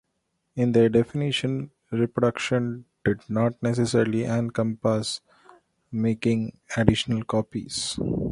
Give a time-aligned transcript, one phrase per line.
[0.55, 5.21] In their definition, "reproduction" did not necessarily encompass
[5.91, 7.99] making additional copies.